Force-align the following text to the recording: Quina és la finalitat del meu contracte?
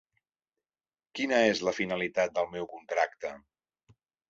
Quina 1.19 1.43
és 1.51 1.61
la 1.69 1.75
finalitat 1.81 2.35
del 2.39 2.51
meu 2.57 2.67
contracte? 2.75 3.37